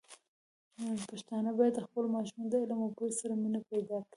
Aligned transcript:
پښتانه 1.09 1.49
بايد 1.57 1.83
خپل 1.85 2.05
ماشومان 2.15 2.47
د 2.49 2.53
علم 2.61 2.79
او 2.85 2.91
پوهې 2.97 3.11
سره 3.19 3.33
مینه 3.41 3.59
پيدا 3.69 3.97
کړي. 4.03 4.09